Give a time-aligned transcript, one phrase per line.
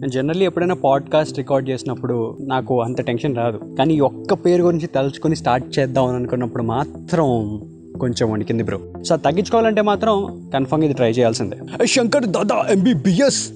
[0.00, 3.60] నేను జనరల్లీ ఎప్పుడైనా podcast record చేసినప్పుడు నాకు అంత టెన్షన్ రాదు.
[3.78, 7.26] కానీ ఈ ఒక్క పేరు గురించి తలుచుకొని స్టార్ట్ చేద్దాం అనుకున్నప్పుడు మాత్రం
[8.00, 11.86] కొంచెం వణికింది బ్రో సో తగ్గించుకోవాలంటే మాత్రం కన్ఫర్మ్ ఇది ట్రై చేయాల్సిందే.
[11.86, 13.50] Shankar Dada MBBS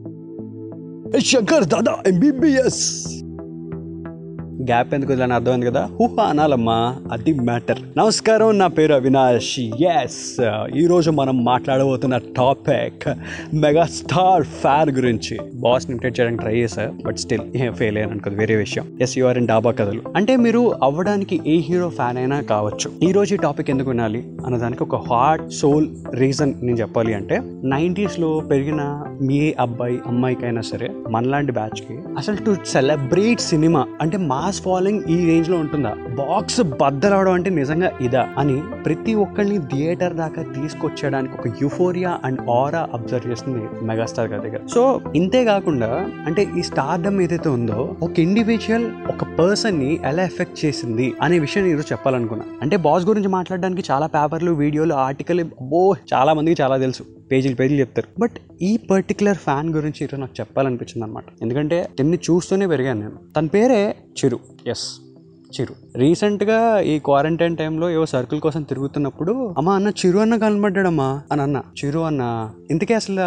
[1.18, 3.06] Shankar Dada MBBS
[4.64, 5.88] gap ఎందుకు వదిలేని అర్థమైంది కదా?
[6.00, 7.78] హుహా అనాలమ్మా అది మ్యాటర్.
[7.96, 9.60] నమస్కారం నా పేరు అవినాష్.
[9.82, 10.36] ఎస్
[10.76, 13.08] ఈరోజు మనం మాట్లాడబోతున్న టాపిక్
[13.56, 15.38] మెగాస్టార్ ఫ్యాన్ గురించి.
[15.54, 18.84] బాస్ ఇమిటేట్ చేయడానికి ట్రై చేశా బట్ స్టిల్ ఫెయిల్ అయ్యాను అనుకోదు వేరే విషయం.
[19.00, 20.02] ఎస్ యూఆర్ ఇన్ డాబా కథలు.
[20.16, 23.08] అంటే మీరు అవ్వడానికి ఏ హీరో ఫ్యాన్ అయినా కావచ్చు.
[23.08, 28.41] ఈ రోజు ఈ టాపిక్ ఎందుకు వినాలి అన్నదానికి ఒక హార్ట్ సోల్ రీజన్ నేను చెప్పాలి అంటే నైంటీస్లో
[28.41, 35.26] పెరిగిన మీ అబ్బాయి అమ్మాయికైనా సరే మనలాంటి బ్యాచ్కి అసలు టు సెలబ్రేట్ సినిమా అంటే మాస్ ఫాలోయింగ్ ఈ
[35.26, 35.96] రేంజ్లో ఉంటుందా?
[36.14, 42.88] బాక్స్ బద్దలవడం అంటే నిజంగా ఇదా అని ప్రతి ఒక్కరిని థియేటర్ దాకా తీసుకొచ్చేయడానికి ఒక యుఫోరియా అండ్ ఆరా
[42.92, 44.60] అబ్జర్వ్ చేస్తుంది మెగాస్టార్ గారి దగ్గర.
[44.74, 51.14] సో ఇంతే కాకుండా అంటే ఈ స్టార్డమ్ ఏదైతే ఉందో ఒక ఇండివిజువల్ ఒక పర్సన్ని ఎలా ఎఫెక్ట్ చేసింది
[51.22, 52.44] అనే విషయం ఈరోజు చెప్పాలనుకున్నా.
[52.62, 57.05] అంటే బాస్ గురించి మాట్లాడడానికి చాలా పేపర్లు వీడియోలు ఆర్టికల్ ఓ చాలా మందికి చాలా తెలుసు.
[57.33, 58.20] పేజీలు పేజీలు చెప్తారు.
[58.20, 63.19] బట్ ఈ పర్టికులర్ ఫ్యాన్ గురించి ఈరోజు నాకు చెప్పాలనిపించింది అనమాట ఎందుకంటే తిన్ని చూస్తూనే పెరిగాను నేను.
[63.36, 64.41] తన పేరే చిరు.
[64.67, 65.00] ఎస్
[65.61, 65.75] చిరు.
[65.97, 71.62] రీసెంట్గా ఈ క్వారంటైన్ టైంలో ఏవో సర్కిల్ కోసం తిరుగుతున్నప్పుడు అమ్మా అన్న చిరు అన్న కనబడ్డాడమ్మా అని అన్న.
[71.84, 73.20] చిరు అన్న ఇంతకే అసలు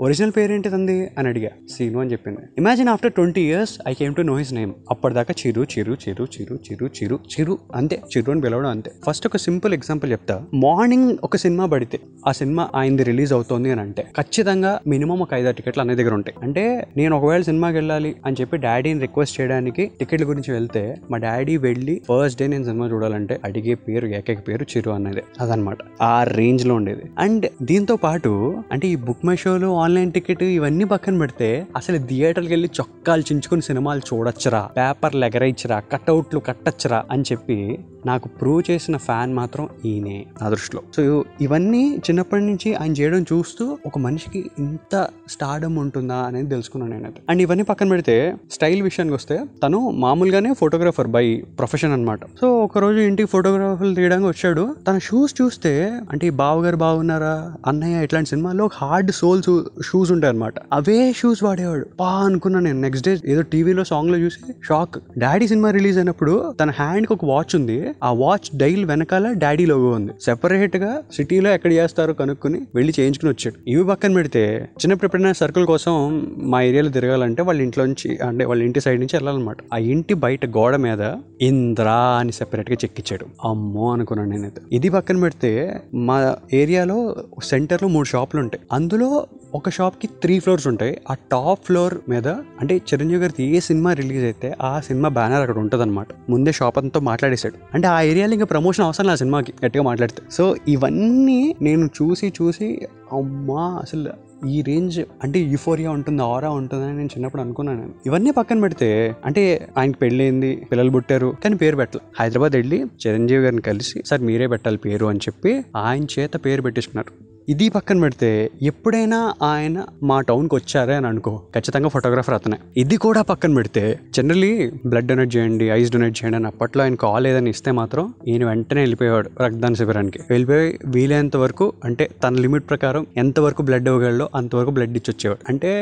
[0.00, 1.48] ఒరిజినల్ పేరేంటి తంది అని అడిగా.
[1.70, 2.38] సీను అని చెప్పింది.
[2.58, 6.54] Imagine after twenty years I came to know his name అప్పటిదాకా చిరు చిరు చిరు చిరు
[6.54, 8.00] చిరు చిరు చిరు అంతే.
[8.16, 8.92] చిరు అని పిలవడం అంతే.
[9.06, 10.44] ఫస్ట్ ఒక సింపుల్ ఎగ్జాంపుల్ చెప్తా.
[10.54, 15.56] మార్నింగ్ ఒక సినిమా పడితే ఆ సినిమా ఆయనది రిలీజ్ అవుతోంది అని అంటే ఖచ్చితంగా మినిమం ఒక ఐదారు
[15.56, 16.36] టికెట్లు అనే దగ్గర ఉంటాయి.
[16.42, 21.56] అంటే నేను ఒకవేళ సినిమాకి వెళ్ళాలి అని చెప్పి డాడీని రిక్వెస్ట్ చేయడానికి టికెట్ల గురించి వెళ్తే మా డాడీ
[21.56, 26.74] వెళ్ళి ఫస్ట్ డే నేను సినిమా చూడాలంటే అడిగే పేరు ఏకైక పేరు చిరు అనేది అదనమాట ఆ రేంజ్లో
[26.74, 27.02] ఉండేది.
[27.18, 32.50] అండ్ దీంతో పాటు అంటే ఈ బుక్ మై షోలో ఆన్లైన్ టికెట్ ఇవన్నీ పక్కన పెడితే అసలు థియేటర్కి
[32.50, 39.34] వెళ్ళి చొక్కాలు చించుకుని సినిమాలు చూడొచ్చరా పేపర్లు ఎగరేయచ్చరా కట్అవుట్లు కట్టచ్చురా అని చెప్పి నాకు ప్రూవ్ చేసిన ఫ్యాన్
[39.34, 40.26] మాత్రం ఈయనే.
[40.42, 40.82] నా దృష్టిలో.
[40.96, 47.22] సో ఇవన్నీ చిన్నప్పటి నుంచి ఆయన చేయడం చూస్తూ ఒక మనిషికి ఇంత స్టార్డమ్ ఉంటుందా అనేది తెలుసుకున్నాను నేనైతే.
[47.28, 52.78] అండ్ ఇవన్నీ పక్కన పెడితే స్టైల్ విషయానికి వస్తే తను మామూలుగానే ఫోటోగ్రాఫర్ బై ప్రొఫెషన్ అనమాట సో ఒక
[52.78, 54.76] రోజు ఇంటికి ఫోటోగ్రాఫర్లు తీయడానికి వచ్చాడు.
[54.88, 57.54] తన షూస్ చూస్తే అంటే బావగారు బాగున్నారా?
[57.66, 59.42] అన్నయ్య ఇట్లాంటి సినిమాల్లో హార్డ్ సోల్
[59.82, 61.86] షూస్ ఉంటాయి అనమాట అవే షూస్ వాడేవాడు.
[62.00, 62.80] పా అనుకున్నా నేను.
[62.80, 67.56] నెక్స్ట్ డే ఏదో టీవీలో సాంగ్లో చూసి షాక్ డాడీ సినిమా రిలీజ్ అయినప్పుడు తన హ్యాండ్కి ఒక వాచ్
[67.56, 67.90] ఉంది.
[68.04, 70.12] ఆ వాచ్ డైల్ వెనకాల డాడీ లోగో ఉంది.
[70.22, 73.70] సెపరేట్గా సిటీలో ఎక్కడ చేస్తారో కనుక్కుని వెళ్ళి చేయించుకుని వచ్చాడు.
[73.70, 75.92] ఇవి పక్కన పెడితే చిన్నప్పుడు ఎప్పుడైనా సర్కిల్ కోసం
[76.38, 79.56] మా ఏరియాలో తిరగాలంటే వాళ్ళ ఇంట్లోంచి అంటే వాళ్ళ ఇంటి సైడ్ నుంచి వెళ్ళాలన్నమాట.
[79.74, 84.60] ఆ ఇంటి బయట గోడ మీద ఇంద్రా అని సెపరేట్గా చెక్కిచ్చాడు అమ్మో అనుకున్నాను నేనైతే.
[84.72, 88.62] ఇది పక్కన పెడితే మా ఏరియాలో సెంటర్లో మూడు షాపులు ఉంటాయి.
[88.72, 91.00] అందులో ఒక షాప్కి త్రీ ఫ్లోర్స్ ఉంటాయి.
[91.10, 95.58] ఆ టాప్ ఫ్లోర్ మీద అంటే చిరంజీవి గారికి ఏ సినిమా రిలీజ్ అయితే ఆ సినిమా బ్యానర్ అక్కడ
[95.58, 97.54] ఉంటుంది అనమాట ముందే షాప్ అంతా మాట్లాడేశాడు.
[97.74, 100.22] అంటే ఆ ఏరియాలో ఇంకా ప్రమోషన్ అవసరం లేదు ఆ సినిమాకి గట్టిగా మాట్లాడితే.
[100.30, 102.68] సో ఇవన్నీ నేను చూసి చూసి
[103.12, 104.12] అమ్మా అసలు
[104.48, 109.98] ఈ రేంజ్ అంటే యూఫోరియా ఉంటుంది ఆరా ఉంటుందని నేను చిన్నప్పుడు అనుకున్నాను ఇవన్నీ పక్కన పెడితే అంటే ఆయనకి
[109.98, 112.04] పెళ్ళైంది పిల్లలు పుట్టారు కానీ పేరు పెట్టాలి.
[112.20, 117.33] హైదరాబాద్ వెళ్ళి చిరంజీవి గారిని కలిసి సార్ మీరే పెట్టాలి పేరు అని చెప్పి ఆయన చేత పేరు పెట్టించుకున్నారు.
[117.48, 118.28] ఇది పక్కన పెడితే
[118.62, 121.32] ఎప్పుడైనా ఆయన మా టౌన్కి వచ్చారే అని అనుకో.
[121.54, 122.56] ఖచ్చితంగా ఫోటోగ్రాఫర్ అతనే.
[122.76, 123.82] ఇది కూడా పక్కన పెడితే
[124.14, 124.52] జనరలీ
[124.86, 128.80] బ్లడ్ డొనేట్ చేయండి ఐస్ డొనేట్ చేయండి అని అప్పట్లో ఆయన కాల్ ఏదని ఇస్తే మాత్రం ఈయన వెంటనే
[128.80, 130.20] వెళ్ళిపోయాడు రక్తదాన శిబిరానికి.
[130.30, 135.72] వెళ్ళిపోయి వీలైనంత వరకు అంటే తన లిమిట్ ప్రకారం ఎంతవరకు బ్లడ్ ఇవ్వగలడో అంతవరకు బ్లడ్ ఇచ్చి వచ్చేవాడు అంటే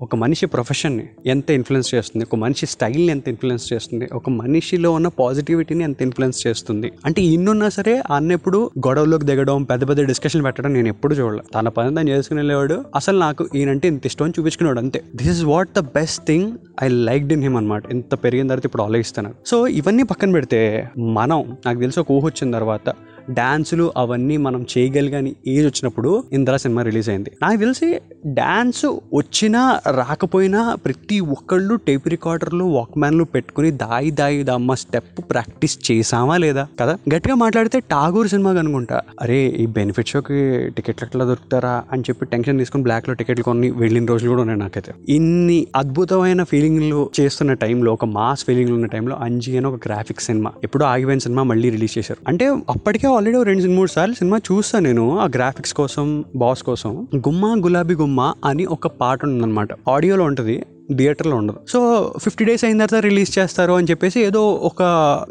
[0.00, 5.08] ఒక మనిషి ప్రొఫెషన్ని ఎంత ఇన్ఫ్లుయెన్స్ చేస్తుంది ఒక మనిషి స్టైల్ని ఎంత ఇన్ఫ్లుయెన్స్ చేస్తుంది ఒక మనిషిలో ఉన్న
[5.08, 6.92] పాజిటివిటీని ఎంత ఇన్ఫ్లుయెన్స్ చేస్తుంది.
[7.04, 11.68] అంటే ఇన్నున్నా సరే అన్న ఎప్పుడు గొడవలోకి దిగడం పెద్ద పెద్ద డిస్కషన్ పెట్టడం నేను ఎప్పుడు చూడలేదు తన
[11.68, 15.02] పని తను చేసుకుని వెళ్ళేవాడు అసలు నాకు ఈయనంటే ఇంత ఇష్టం అని చూపించుకున్నాడు అంతే.
[15.16, 18.82] This is what the best thing I like in him అనమాట ఇంత పెరిగిన తర్వాత ఇప్పుడు
[18.82, 22.88] ఆలోచిస్తున్నాను సో ఇవన్నీ పక్కన పెడితే మనం నాకు తెలిసి ఒక ఊహ వచ్చిన తర్వాత
[23.30, 27.30] డాన్సులు అవన్నీ మనం చేయగలిగని ఏజ్ వచ్చినప్పుడు ఇంద్ర సినిమా రిలీజ్ అయింది.
[27.42, 35.18] నాకు తెలిసి డాన్స్ వచ్చినా రాకపోయినా ప్రతి ఒక్కళ్ళు టేప్ రికార్డర్లు వాక్మ్యాన్లు పెట్టుకుని దాయి దాయి దమ్మ స్టెప్
[35.30, 36.68] ప్రాక్టీస్ చేసామా లేదా?
[36.80, 36.98] కదా?
[37.14, 39.00] గట్టిగా మాట్లాడితే టాగూర్ సినిమా కనుకుంటా.
[39.22, 44.06] అరే ఈ బెనిఫిట్ షోకి టికెట్లు ఎట్లా దొరుకుతారా అని చెప్పి టెన్షన్ తీసుకుని బ్లాక్లో టికెట్లు కొని వెళ్ళిన
[44.06, 44.92] రోజులు కూడా ఉన్నాయి నాకైతే.
[45.08, 50.52] ఇన్ని అద్భుతమైన ఫీలింగ్లు చేస్తున్న టైంలో ఒక మాస్ ఫీలింగ్లు ఉన్న టైంలో అంజీ అని ఒక గ్రాఫిక్ సినిమా
[50.64, 52.24] ఎప్పుడు ఆగిపోయిన సినిమా మళ్ళీ రిలీజ్ చేశారు.
[52.28, 57.08] అంటే అప్పటికే ఆల్రెడీ రెండు మూడు సార్లు సినిమా చూస్తాను నేను ఆ గ్రాఫిక్స్ కోసం బాస్ కోసం.
[57.16, 59.68] గుమ్మా గులాబీ గుమ్మ అని ఒక పాట ఉందన్నమాట.
[59.88, 60.62] ఆడియోలో ఉంటుంది
[60.96, 61.56] థియేటర్లో ఉండదు.
[61.68, 61.78] సో
[62.18, 64.82] ఫిఫ్టీ డేస్ అయిన తర్వాత రిలీజ్ చేస్తారు అని చెప్పేసి ఏదో ఒక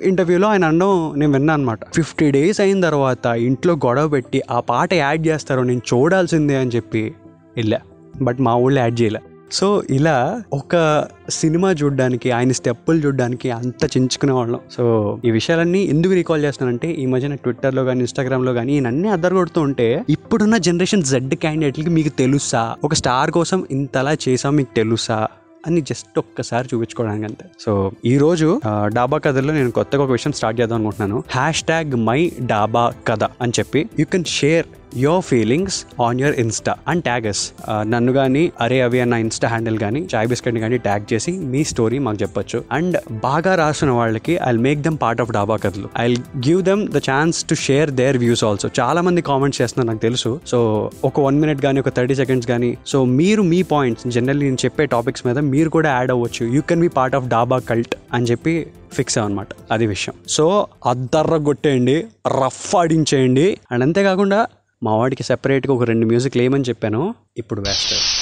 [0.04, 4.94] ఇంటర్వ్యూలో ఆయన అనడం నేను విన్నాను అనమాట ఫిఫ్టీ డేస్ అయిన తర్వాత ఇంట్లో గొడవ పెట్టి ఆ పాట
[4.94, 7.14] యాడ్ చేస్తారు నేను చూడాల్సిందే అని చెప్పి
[7.56, 7.80] వెళ్ళా.
[8.22, 9.20] బట్ మా ఊళ్ళో యాడ్ చేయలే.
[9.52, 14.60] సో ఇలా ఒక సినిమా చూడడానికి ఆయన స్టెప్పులు చూడడానికి అంత చించుకునే వాళ్ళం.
[14.72, 19.62] సో ఈ విషయాలన్నీ ఎందుకు రీకాల్ చేస్తున్నానంటే ఈ మధ్యన ట్విట్టర్లో కానీ ఇన్స్టాగ్రామ్లో కానీ ఈయన అద్దరు కొడుతూ
[19.62, 22.76] ఉంటే ఇప్పుడున్న జనరేషన్ జెడ్ క్యాండిడేట్లకి మీకు తెలుసా?
[22.84, 25.28] ఒక స్టార్ కోసం ఇంతలా చేసాం మీకు తెలుసా?
[25.68, 27.46] అని జస్ట్ ఒక్కసారి చూపించుకోవడానికి అంతే.
[27.60, 31.24] సో ఈ రోజు డాబా కథలో నేను కొత్తగా ఒక విషయం స్టార్ట్ చేద్దాం అనుకుంటున్నాను.
[31.30, 34.66] హ్యాష్ ట్యాగ్ మై డాబా కథ అని చెప్పి you can share
[34.96, 40.08] your feelings on your insta and tag us నన్ను కానీ అరే అవి అన్న ఇన్స్టా హ్యాండిల్ కానీ
[40.16, 42.64] చాయ్ బిస్కెట్ కానీ ట్యాగ్ చేసి మీ స్టోరీ మాకు చెప్పొచ్చు.
[42.72, 46.16] అండ్ బాగా రాసిన వాళ్ళకి I make them part of dhaba కథలు I
[46.48, 50.40] give them the chance to share their views also చాలా మంది కామెంట్స్ చేస్తున్నారు నాకు తెలుసు.
[50.48, 54.62] సో ఒక వన్ మినిట్ కానీ ఒక థర్టీ సెకండ్స్ కానీ సో మీరు మీ పాయింట్స్ జనరల్లీ నేను
[54.66, 56.44] చెప్పే టాపిక్స్ మీద మీరు కూడా యాడ్ అవ్వచ్చు.
[56.56, 60.16] You can be part of dhaba cult అని చెప్పి ఫిక్స్ అనమాట అది విషయం.
[60.28, 62.06] సో అద్దర్ర కొట్టేయండి
[62.42, 63.58] రఫ్ ఆడించేయండి.
[63.72, 64.48] అండ్ అంతేకాకుండా
[64.84, 67.16] మా వాడికి సెపరేట్గా ఒక రెండు మ్యూజిక్లు వేయమని చెప్పాను.
[67.38, 68.17] ఇప్పుడు వేస్తాడు.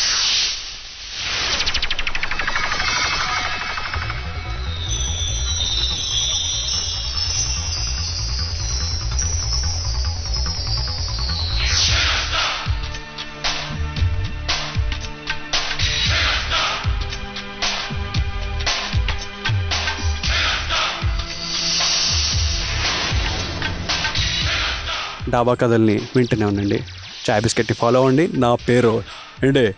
[25.35, 26.83] డాబా కథల్ని వింటూనే ఉండండి.
[27.29, 28.29] చాయ్ బిస్కెట్ని ఫాలో అవ్వండి.
[28.39, 29.03] నా పేరు
[29.43, 29.75] ఏంటి?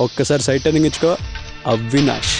[0.00, 1.16] ఒక్కసారి సైట్ టర్నింగ్ ఇచ్చుకో.
[1.66, 2.37] అవినాష్.